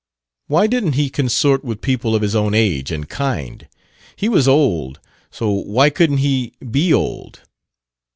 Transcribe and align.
Why 0.47 0.65
didn't 0.65 0.93
he 0.93 1.11
consort 1.11 1.63
with 1.63 1.81
people 1.81 2.15
of 2.15 2.23
his 2.23 2.35
own 2.35 2.55
age 2.55 2.91
and 2.91 3.07
kind? 3.07 3.67
He 4.15 4.29
was 4.29 4.47
old; 4.47 4.99
so 5.29 5.51
why 5.51 5.91
couldn't 5.91 6.17
he 6.25 6.53
be 6.71 6.91
old? 6.91 7.41